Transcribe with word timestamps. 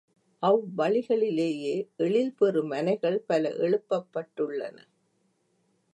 அவ்வழிகளிலேயே 0.43 1.73
எழில்பெறு 1.97 2.63
மனைகள் 2.63 3.19
பல 3.27 3.49
எழுப்பப்பட்டுள்ளன. 3.49 4.77